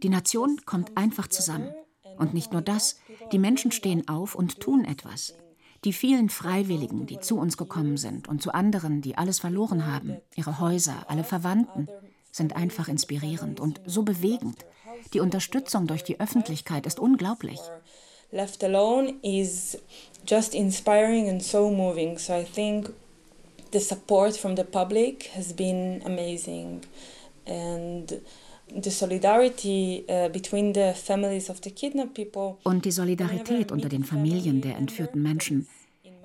[0.04, 1.74] Die Nation kommt einfach zusammen.
[2.18, 2.98] Und nicht nur das,
[3.32, 5.36] die Menschen stehen auf und tun etwas.
[5.84, 10.18] Die vielen Freiwilligen, die zu uns gekommen sind und zu anderen, die alles verloren haben,
[10.36, 11.88] ihre Häuser, alle Verwandten,
[12.32, 14.66] sind einfach inspirierend und so bewegend.
[15.14, 17.60] Die Unterstützung durch die Öffentlichkeit ist unglaublich.
[18.32, 19.78] Left alone is
[20.28, 22.18] just inspiring and so moving.
[22.18, 22.92] So I think
[23.72, 26.82] the support from the public has been amazing.
[27.46, 28.22] And
[32.38, 32.56] uh.
[32.64, 35.68] Und die Solidarität unter den Familien der entführten Menschen.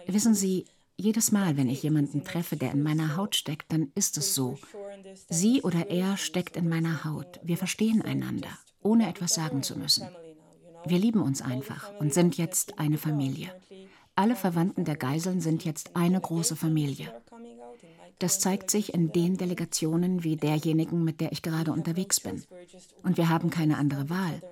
[0.06, 0.64] Wissen Sie,
[0.96, 4.58] jedes Mal, wenn ich jemanden treffe, der in meiner Haut steckt, dann ist es so.
[5.28, 7.40] Sie oder er steckt in meiner Haut.
[7.42, 8.50] Wir verstehen einander,
[8.82, 10.06] ohne etwas sagen zu müssen.
[10.86, 13.50] Wir lieben uns einfach und sind jetzt eine Familie.
[14.14, 17.12] Alle Verwandten der Geiseln sind jetzt eine große Familie.
[18.18, 22.44] Das zeigt sich in den Delegationen wie derjenigen, mit der ich gerade unterwegs bin.
[23.02, 24.42] Und wir haben keine andere Wahl.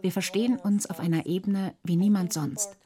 [0.00, 2.76] Wir verstehen uns auf einer Ebene wie niemand sonst.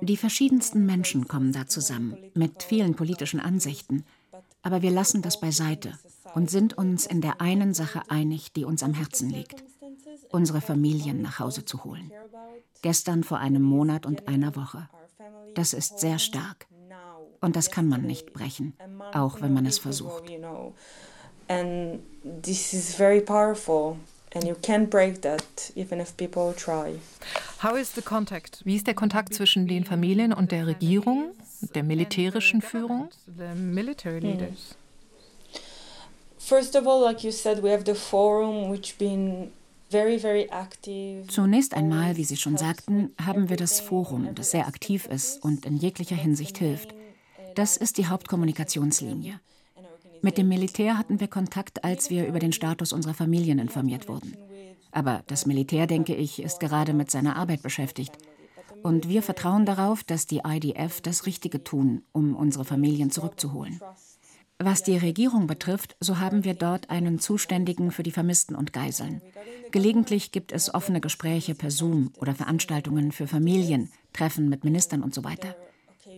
[0.00, 4.04] Die verschiedensten Menschen kommen da zusammen, mit vielen politischen Ansichten.
[4.62, 5.92] Aber wir lassen das beiseite
[6.34, 9.64] und sind uns in der einen Sache einig, die uns am Herzen liegt.
[10.30, 12.10] Unsere Familien nach Hause zu holen.
[12.82, 14.88] Gestern vor einem Monat und einer Woche.
[15.54, 16.66] Das ist sehr stark.
[17.40, 18.74] Und das kann man nicht brechen,
[19.12, 20.24] auch wenn man es versucht.
[21.48, 22.00] And
[22.42, 23.96] this is very powerful.
[24.34, 26.98] And you can't break that, even if people try.
[27.62, 28.60] How is the contact?
[28.64, 31.30] Wie ist der Kontakt zwischen den Familien und der Regierung,
[31.74, 33.08] der militärischen Führung?
[33.26, 34.26] The military hmm.
[34.26, 34.76] leaders.
[36.38, 39.50] First of all, like you said, we have the forum, which been
[41.28, 45.64] Zunächst einmal, wie Sie schon sagten, haben wir das Forum, das sehr aktiv ist und
[45.64, 46.92] in jeglicher Hinsicht hilft.
[47.58, 49.40] Das ist die Hauptkommunikationslinie.
[50.22, 54.36] Mit dem Militär hatten wir Kontakt, als wir über den Status unserer Familien informiert wurden.
[54.92, 58.12] Aber das Militär, denke ich, ist gerade mit seiner Arbeit beschäftigt.
[58.84, 63.80] Und wir vertrauen darauf, dass die IDF das Richtige tun, um unsere Familien zurückzuholen.
[64.60, 69.20] Was die Regierung betrifft, so haben wir dort einen Zuständigen für die Vermissten und Geiseln.
[69.72, 75.12] Gelegentlich gibt es offene Gespräche per Zoom oder Veranstaltungen für Familien, Treffen mit Ministern und
[75.12, 75.56] so weiter.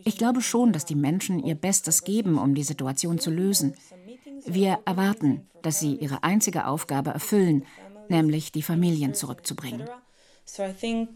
[0.04, 3.74] Ich glaube schon, dass die Menschen ihr Bestes geben, um die Situation zu lösen.
[4.46, 7.64] Wir erwarten, dass sie ihre einzige Aufgabe erfüllen,
[8.08, 9.88] nämlich die Familien zurückzubringen.
[10.44, 11.10] So I think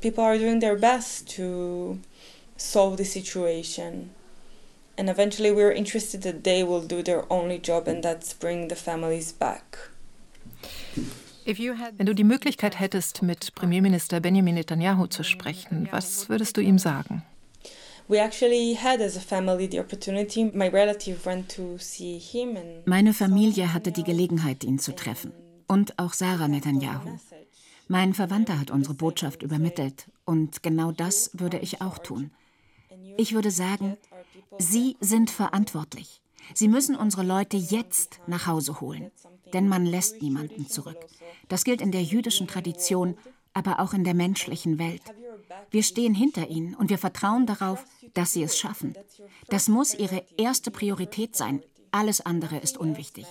[0.00, 1.98] people are doing their best to
[2.56, 4.10] solve the situation.
[4.96, 8.74] And eventually we're interested that they will do their only job and that's bring the
[8.74, 9.90] families back.
[11.46, 16.78] Wenn du die Möglichkeit hättest, mit Premierminister Benjamin Netanyahu zu sprechen, was würdest du ihm
[16.78, 17.22] sagen?
[22.86, 25.32] Meine Familie hatte die Gelegenheit, ihn zu treffen.
[25.66, 27.18] Und auch Sarah Netanyahu.
[27.86, 30.06] Mein Verwandter hat unsere Botschaft übermittelt.
[30.24, 32.30] Und genau das würde ich auch tun.
[33.18, 33.98] Ich würde sagen,
[34.58, 36.22] Sie sind verantwortlich.
[36.54, 39.10] Sie müssen unsere Leute jetzt nach Hause holen,
[39.52, 40.96] denn man lässt niemanden zurück.
[41.48, 43.18] Das gilt in der jüdischen Tradition,
[43.52, 45.02] aber auch in der menschlichen Welt.
[45.70, 47.84] Wir stehen hinter ihnen und wir vertrauen darauf,
[48.14, 48.94] dass sie es schaffen.
[49.48, 51.62] Das muss ihre erste Priorität sein.
[51.90, 53.26] Alles andere ist unwichtig.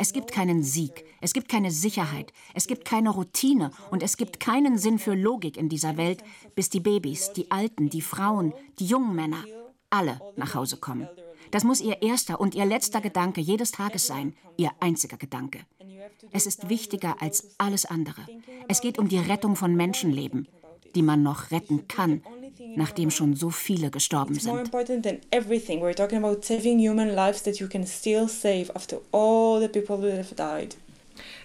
[0.00, 4.38] Es gibt keinen Sieg, es gibt keine Sicherheit, es gibt keine Routine und es gibt
[4.38, 6.22] keinen Sinn für Logik in dieser Welt,
[6.54, 9.44] bis die Babys, die Alten, die Frauen, die jungen Männer,
[9.90, 11.08] alle nach Hause kommen.
[11.50, 15.60] Das muss Ihr erster und Ihr letzter Gedanke jedes Tages sein, Ihr einziger Gedanke.
[16.30, 18.26] Es ist wichtiger als alles andere.
[18.68, 20.46] Es geht um die Rettung von Menschenleben,
[20.94, 22.22] die man noch retten kann,
[22.76, 24.52] nachdem schon so viele gestorben sind.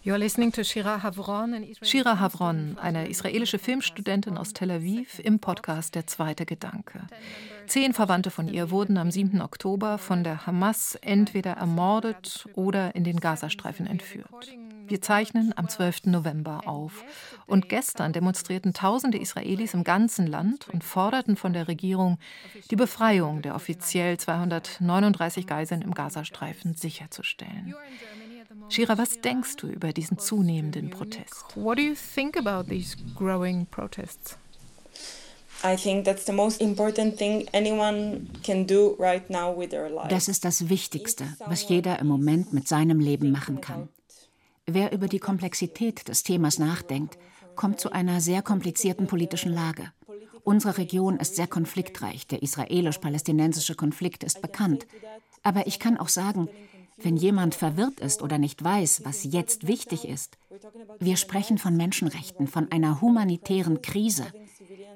[0.05, 1.65] You're listening to Shira Havron.
[1.81, 7.01] Shira Havron, eine israelische Filmstudentin aus Tel Aviv, im Podcast Der zweite Gedanke.
[7.67, 9.41] Zehn Verwandte von ihr wurden am 7.
[9.41, 14.51] Oktober von der Hamas entweder ermordet oder in den Gazastreifen entführt.
[14.87, 16.05] Wir zeichnen am 12.
[16.05, 17.03] November auf.
[17.45, 22.17] Und gestern demonstrierten tausende Israelis im ganzen Land und forderten von der Regierung,
[22.69, 27.75] die Befreiung der offiziell 239 Geiseln im Gazastreifen sicherzustellen.
[28.69, 31.55] Shira, was denkst du über diesen zunehmenden Protest?
[31.55, 34.37] What do you think about these growing protests?
[40.09, 43.87] Das ist das Wichtigste, was jeder im Moment mit seinem Leben machen kann.
[44.65, 47.17] Wer über die Komplexität des Themas nachdenkt,
[47.55, 49.91] kommt zu einer sehr komplizierten politischen Lage.
[50.43, 52.27] Unsere Region ist sehr konfliktreich.
[52.27, 54.87] Der israelisch-palästinensische Konflikt ist bekannt.
[55.41, 56.47] Aber ich kann auch sagen,
[56.97, 60.37] wenn jemand verwirrt ist oder nicht weiß, was jetzt wichtig ist,
[60.99, 64.27] wir sprechen von Menschenrechten, von einer humanitären Krise.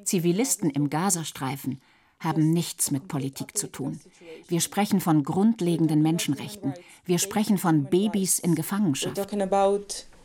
[0.03, 1.81] Zivilisten im Gazastreifen
[2.19, 3.99] haben nichts mit Politik zu tun.
[4.47, 6.73] Wir sprechen von grundlegenden Menschenrechten.
[7.05, 9.19] Wir sprechen von Babys in Gefangenschaft.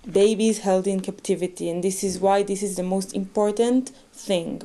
[0.05, 3.93] Babies held in captivity and this is why this is the most important
[4.27, 4.59] thing.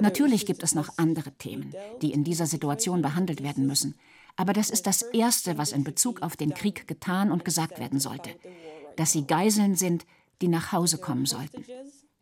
[0.00, 3.96] Natürlich gibt es noch andere Themen, die in dieser Situation behandelt werden müssen.
[4.36, 7.98] Aber das ist das Erste, was in Bezug auf den Krieg getan und gesagt werden
[7.98, 8.30] sollte.
[8.96, 10.06] Dass sie Geiseln sind,
[10.42, 11.64] die nach Hause kommen sollten.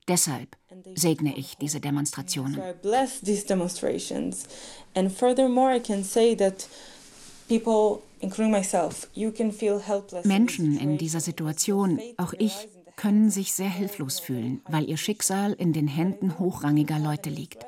[0.06, 0.56] Deshalb
[0.94, 2.60] segne ich diese Demonstrationen.
[10.24, 15.72] Menschen in dieser Situation, auch ich, können sich sehr hilflos fühlen, weil ihr Schicksal in
[15.72, 17.66] den Händen hochrangiger Leute liegt.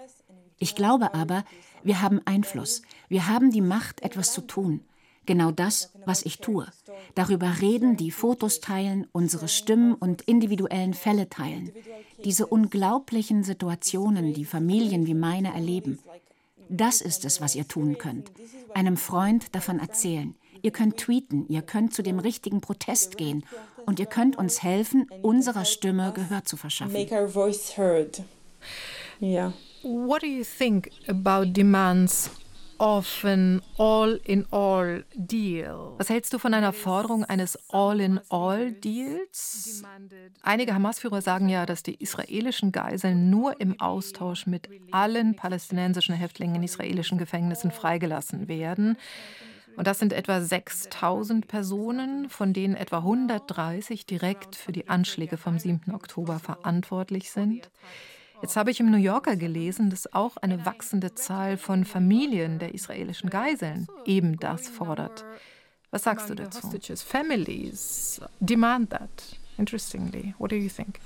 [0.59, 1.45] Ich glaube aber,
[1.83, 4.81] wir haben Einfluss, wir haben die Macht, etwas zu tun.
[5.27, 6.67] Genau das, was ich tue.
[7.15, 11.73] Darüber reden, die Fotos teilen, unsere Stimmen und individuellen Fälle teilen.
[12.25, 15.99] Diese unglaublichen Situationen, die Familien wie meine erleben.
[16.69, 18.31] Das ist es, was ihr tun könnt.
[18.75, 20.35] Einem Freund davon erzählen.
[20.63, 23.45] Ihr könnt tweeten, ihr könnt zu dem richtigen Protest gehen
[23.85, 26.93] und ihr könnt uns helfen, unserer Stimme Gehör zu verschaffen.
[26.93, 28.23] Make our voice heard.
[29.21, 29.53] Yeah.
[29.83, 32.31] What do you think about demands
[32.79, 35.95] of an all-in-all deal.
[35.99, 39.83] Was hältst du von einer Forderung eines All-in-all-Deals?
[40.43, 46.57] Einige Hamas-Führer sagen ja, dass die israelischen Geiseln nur im Austausch mit allen palästinensischen Häftlingen
[46.57, 48.97] in israelischen Gefängnissen freigelassen werden.
[49.77, 55.59] Und das sind etwa 6000 Personen, von denen etwa 130 direkt für die Anschläge vom
[55.59, 55.95] 7.
[55.95, 57.71] Oktober verantwortlich sind.
[58.43, 62.75] Jetzt habe ich im New Yorker gelesen, dass auch eine wachsende Zahl von Familien der
[62.75, 65.25] israelischen Geiseln eben das fordert.
[65.91, 66.71] Was sagst du dazu?
[67.07, 69.39] Families demand that.
[69.59, 71.01] Interestingly, what do you think?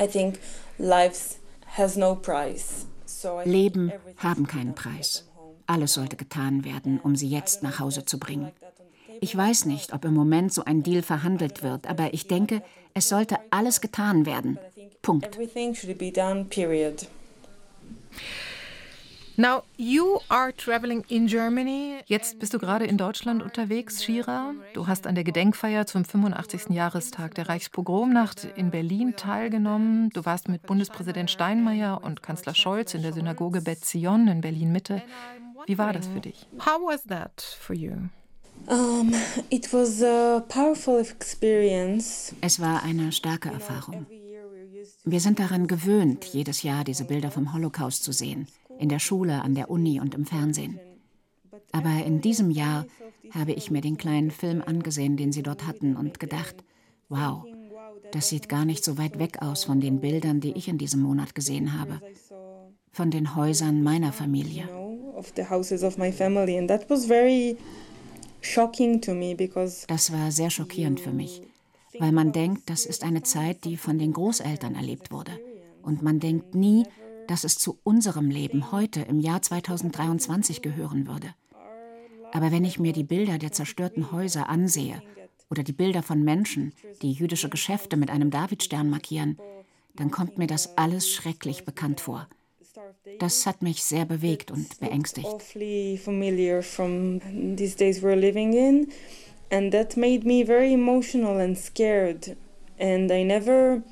[0.00, 0.40] I think
[0.78, 1.38] lives
[1.76, 2.86] has no price.
[3.44, 5.28] Leben haben keinen Preis.
[5.66, 8.50] Alles sollte getan werden, um sie jetzt nach Hause zu bringen.
[9.20, 12.62] Ich weiß nicht, ob im Moment so ein Deal verhandelt wird, aber ich denke,
[12.94, 14.58] es sollte alles getan werden.
[15.02, 15.38] Punkt.
[19.40, 22.00] Now you are traveling in Germany.
[22.04, 24.52] Jetzt bist du gerade in Deutschland unterwegs, Shira.
[24.74, 26.68] Du hast an der Gedenkfeier zum 85.
[26.68, 30.10] Jahrestag der Reichspogromnacht in Berlin teilgenommen.
[30.10, 34.72] Du warst mit Bundespräsident Steinmeier und Kanzler Scholz in der Synagoge Bet Zion in Berlin
[34.72, 35.00] Mitte.
[35.64, 36.46] Wie war das für dich?
[36.58, 37.92] How was that for you?
[38.66, 39.14] Um,
[39.48, 42.34] it was a powerful experience.
[42.42, 44.06] Es war eine starke Erfahrung.
[45.04, 48.46] Wir sind daran gewöhnt, jedes Jahr diese Bilder vom Holocaust zu sehen,
[48.78, 50.78] in der Schule, an der Uni und im Fernsehen.
[51.72, 52.86] Aber in diesem Jahr
[53.30, 56.56] habe ich mir den kleinen Film angesehen, den sie dort hatten, und gedacht,
[57.08, 57.44] wow,
[58.12, 61.00] das sieht gar nicht so weit weg aus von den Bildern, die ich in diesem
[61.00, 62.00] Monat gesehen habe,
[62.90, 64.68] von den Häusern meiner Familie.
[69.86, 71.42] Das war sehr schockierend für mich,
[71.98, 75.32] weil man denkt, das ist eine Zeit, die von den Großeltern erlebt wurde.
[75.82, 76.86] Und man denkt nie,
[77.26, 81.34] dass es zu unserem Leben heute im Jahr 2023 gehören würde.
[82.32, 85.02] Aber wenn ich mir die Bilder der zerstörten Häuser ansehe
[85.50, 86.72] oder die Bilder von Menschen,
[87.02, 89.38] die jüdische Geschäfte mit einem Davidstern markieren,
[89.94, 92.28] dann kommt mir das alles schrecklich bekannt vor.
[93.18, 95.26] Das hat mich sehr bewegt und beängstigt.
[99.50, 102.36] And that made me very emotional and scared.
[102.78, 103.82] And I never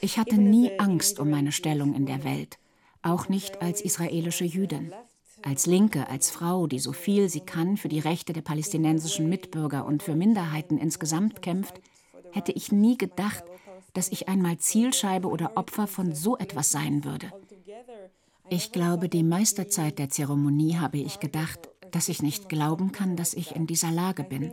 [0.00, 2.58] ich hatte nie Angst um meine Stellung in der Welt,
[3.02, 4.92] auch nicht als israelische Jüdin.
[5.42, 9.84] Als Linke, als Frau, die so viel sie kann für die Rechte der palästinensischen Mitbürger
[9.84, 11.80] und für Minderheiten insgesamt kämpft,
[12.32, 13.44] hätte ich nie gedacht,
[13.92, 17.30] dass ich einmal Zielscheibe oder Opfer von so etwas sein würde.
[18.50, 23.16] Ich glaube, die meiste Zeit der Zeremonie habe ich gedacht, dass ich nicht glauben kann,
[23.16, 24.52] dass ich in dieser Lage bin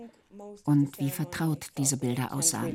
[0.64, 2.72] und wie vertraut diese Bilder aussahen.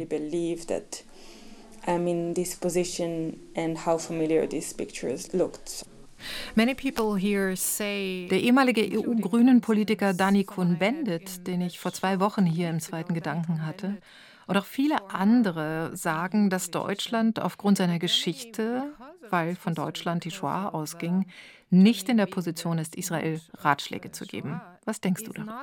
[8.31, 13.99] Der ehemalige EU-Grünen-Politiker Danny Cohn-Bendit, den ich vor zwei Wochen hier im zweiten Gedanken hatte,
[14.47, 18.93] und auch viele andere sagen, dass Deutschland aufgrund seiner Geschichte,
[19.31, 21.27] weil von Deutschland die Shoah ausging,
[21.71, 24.61] nicht in der Position ist, Israel Ratschläge zu geben.
[24.85, 25.63] Was denkst du darüber?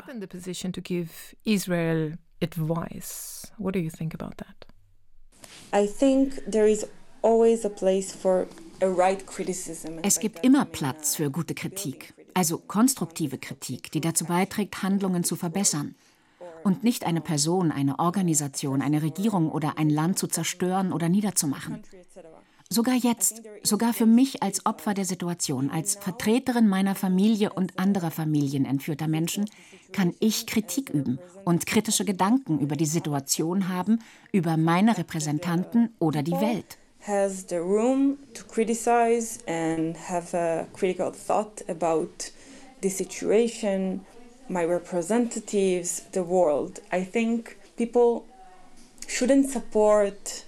[1.45, 3.51] Israel advice.
[3.57, 4.65] What do you think about that?
[5.73, 6.85] I think there is
[7.21, 8.47] always a place for
[10.01, 15.37] es gibt immer Platz für gute Kritik, also konstruktive Kritik, die dazu beiträgt, Handlungen zu
[15.37, 15.95] verbessern.
[16.63, 21.83] Und nicht eine Person, eine Organisation, eine Regierung oder ein Land zu zerstören oder niederzumachen.
[22.69, 28.09] Sogar jetzt, sogar für mich als Opfer der Situation, als Vertreterin meiner Familie und anderer
[28.09, 29.45] Familien entführter Menschen,
[29.91, 33.99] kann ich Kritik üben und kritische Gedanken über die Situation haben,
[34.31, 36.77] über meine Repräsentanten oder die Welt.
[37.05, 42.31] has the room to criticize and have a critical thought about
[42.81, 44.05] the situation,
[44.49, 46.79] my representatives, the world.
[46.91, 48.25] I think people
[49.07, 50.45] shouldn't support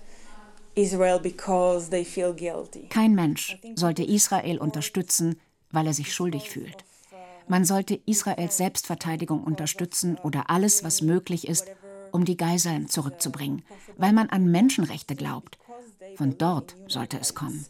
[0.76, 2.88] Israel because they feel guilty.
[2.90, 5.40] Kein Mensch sollte Israel unterstützen,
[5.72, 6.84] weil er sich schuldig fühlt.
[7.48, 11.68] Man sollte Israels Selbstverteidigung unterstützen oder alles, was möglich ist,
[12.12, 13.64] um die Geiseln zurückzubringen,
[13.98, 15.58] weil man an Menschenrechte glaubt.
[16.16, 17.66] Von dort sollte es kommen.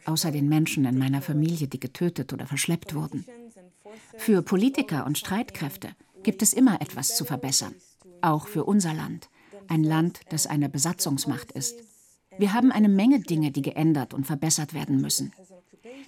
[0.06, 3.26] außer den Menschen in meiner Familie, die getötet oder verschleppt wurden.
[4.18, 5.90] Für Politiker und Streitkräfte
[6.24, 7.74] gibt es immer etwas zu verbessern,
[8.22, 9.30] auch für unser Land,
[9.68, 11.76] ein Land, das eine Besatzungsmacht ist.
[12.38, 15.34] Wir haben eine Menge Dinge, die geändert und verbessert werden müssen.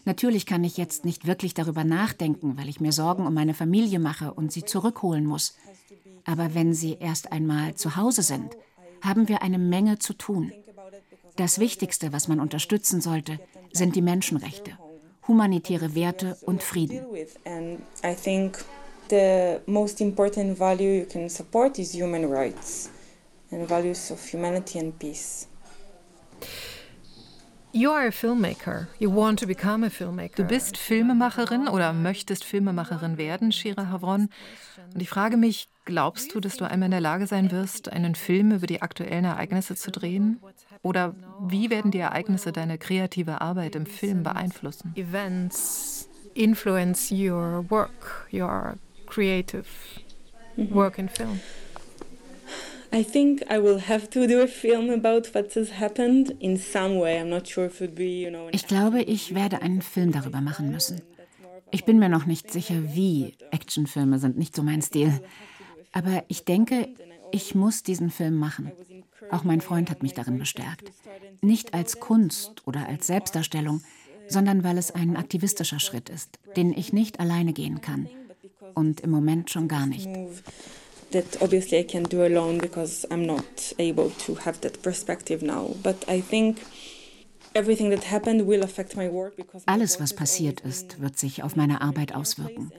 [0.05, 3.99] Natürlich kann ich jetzt nicht wirklich darüber nachdenken, weil ich mir Sorgen um meine Familie
[3.99, 5.55] mache und sie zurückholen muss.
[6.25, 8.55] Aber wenn sie erst einmal zu Hause sind,
[9.01, 10.51] haben wir eine Menge zu tun.
[11.35, 13.39] Das Wichtigste, was man unterstützen sollte,
[13.71, 14.77] sind die Menschenrechte,
[15.27, 17.05] humanitäre Werte und Frieden.
[19.09, 22.89] The most important value you can support is human rights
[23.51, 25.47] and values of humanity and peace.
[27.73, 27.89] Du
[30.47, 34.29] bist Filmemacherin oder möchtest Filmemacherin werden, Shira Havron.
[34.93, 38.15] Und ich frage mich, glaubst du, dass du einmal in der Lage sein wirst, einen
[38.15, 40.39] Film über die aktuellen Ereignisse zu drehen?
[40.81, 41.15] Oder
[41.47, 44.93] wie werden die Ereignisse deine kreative Arbeit im Film beeinflussen?
[44.95, 48.75] Events influence your work, your
[49.05, 49.65] creative
[50.57, 51.39] work in film.
[52.91, 56.99] I think I will have to do a film about what has happened in some
[56.99, 57.19] way.
[57.19, 58.49] I'm not sure if it be, you know.
[58.51, 61.01] Ich glaube, ich werde einen Film darüber machen müssen.
[61.71, 63.33] Ich bin mir noch nicht sicher, wie.
[63.49, 65.21] Actionfilme sind nicht so mein Stil.
[65.93, 66.89] Aber ich denke,
[67.31, 68.71] ich muss diesen Film machen.
[69.31, 70.91] Auch mein Freund hat mich darin bestärkt.
[71.41, 73.81] Nicht als Kunst oder als Selbstdarstellung,
[74.27, 78.09] sondern weil es ein aktivistischer Schritt ist, den ich nicht alleine gehen kann.
[78.73, 80.09] Und im Moment schon gar nicht
[81.13, 85.75] that obviously I can do alone because I'm not able to have that perspective now.
[85.81, 86.57] But I think
[87.53, 91.55] everything that happened will affect my work because alles was passiert ist, wird sich auf
[91.55, 92.71] meine Arbeit auswirken,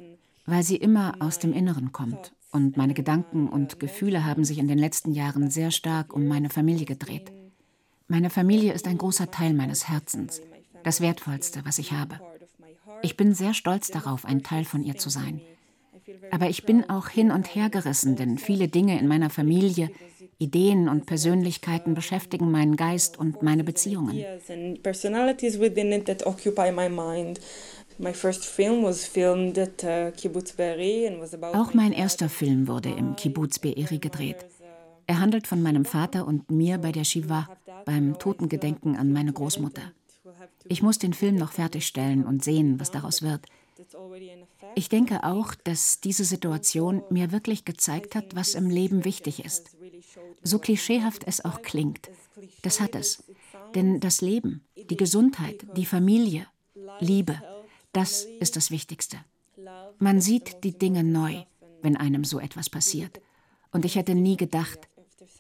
[0.47, 2.33] weil sie immer aus dem Inneren kommt.
[2.55, 6.51] Und meine Gedanken und Gefühle haben sich in den letzten Jahren sehr stark um meine
[6.51, 7.33] Familie gedreht.
[8.07, 10.41] Meine Familie ist ein großer Teil meines Herzens,
[10.85, 12.21] das Wertvollste, was ich habe.
[13.03, 15.41] Ich bin sehr stolz darauf, ein Teil von ihr zu sein.
[16.31, 19.91] Aber ich bin auch hin und her gerissen, denn viele Dinge in meiner Familie,
[20.39, 24.25] Ideen und Persönlichkeiten beschäftigen meinen Geist und meine Beziehungen.
[31.53, 34.45] Auch mein erster Film wurde im Kibbutz Be'eri gedreht.
[35.07, 37.49] Er handelt von meinem Vater und mir bei der Shiva,
[37.85, 39.93] beim Totengedenken an meine Großmutter.
[40.67, 43.47] Ich muss den Film noch fertigstellen und sehen, was daraus wird.
[44.75, 49.77] Ich denke auch, dass diese Situation mir wirklich gezeigt hat, was im Leben wichtig ist.
[50.43, 52.11] So klischeehaft es auch klingt,
[52.63, 53.25] das hat es.
[53.75, 56.47] Denn das Leben, die Gesundheit, die Familie,
[57.01, 57.41] Liebe,
[57.95, 59.19] das ist das Wichtigste.
[59.99, 61.45] Man sieht die Dinge neu,
[61.83, 63.21] wenn einem so etwas passiert.
[63.73, 64.89] Und ich hätte nie gedacht,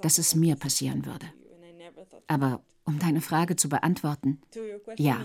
[0.01, 1.27] dass es mir passieren würde.
[2.27, 4.41] Aber um deine Frage zu beantworten,
[4.97, 5.25] ja,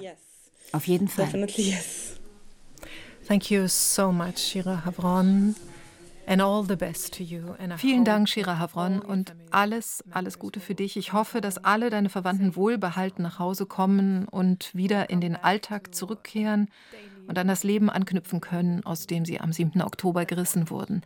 [0.71, 1.25] auf jeden Fall.
[1.25, 2.19] Definitely yes.
[3.27, 5.55] Thank you so much, Shira Havron.
[6.25, 7.55] And all the best to you.
[7.77, 10.95] Vielen Dank, Shira Havron, und alles, alles Gute für dich.
[10.95, 15.95] Ich hoffe, dass alle deine Verwandten wohlbehalten nach Hause kommen und wieder in den Alltag
[15.95, 16.69] zurückkehren
[17.29, 19.81] und an das Leben anknüpfen können, aus dem sie am 7.
[19.81, 21.03] Oktober gerissen wurden.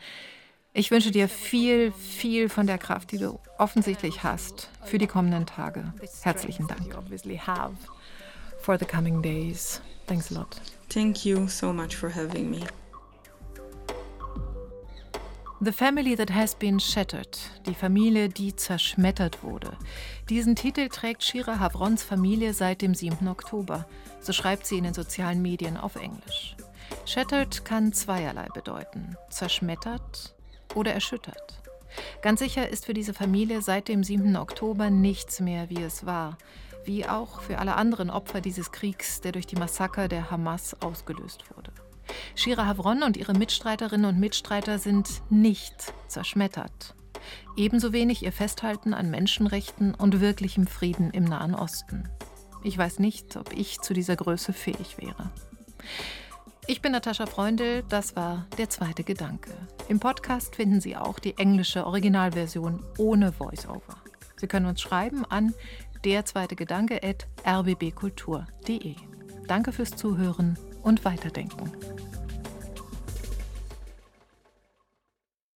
[0.74, 5.46] Ich wünsche dir viel, viel von der Kraft, die du offensichtlich hast, für die kommenden
[5.46, 5.94] Tage.
[6.22, 6.96] Herzlichen Dank.
[8.62, 9.82] For the coming days.
[10.08, 10.60] Thanks a lot.
[10.90, 12.62] Thank you so much for having me.
[15.64, 19.78] The Family That Has Been Shattered, die Familie, die zerschmettert wurde.
[20.30, 23.30] Diesen Titel trägt Shira Havrons Familie seit dem 7.
[23.30, 23.88] Oktober.
[24.20, 26.58] So schreibt sie in den sozialen Medien auf Englisch.
[27.06, 30.36] Shattered kann zweierlei bedeuten: zerschmettert
[30.76, 31.62] oder erschüttert.
[32.22, 34.36] Ganz sicher ist für diese Familie seit dem 7.
[34.36, 36.38] Oktober nichts mehr, wie es war,
[36.84, 41.46] wie auch für alle anderen Opfer dieses Kriegs, der durch die Massaker der Hamas ausgelöst
[41.56, 41.72] wurde.
[42.36, 46.96] Shira Havron und ihre Mitstreiterinnen und Mitstreiter sind nicht zerschmettert.
[47.56, 52.10] Ebenso wenig ihr Festhalten an Menschenrechten und wirklichem Frieden im Nahen Osten.
[52.64, 55.30] Ich weiß nicht, ob ich zu dieser Größe fähig wäre.
[56.66, 59.52] Ich bin Natascha Freundl, das war der zweite Gedanke.
[59.90, 63.98] Im Podcast finden Sie auch die englische Originalversion ohne Voiceover.
[64.38, 65.54] Sie können uns schreiben an
[66.06, 68.96] der zweite Gedanke at rbbkultur.de.
[69.48, 71.72] Danke fürs Zuhören und weiterdenken.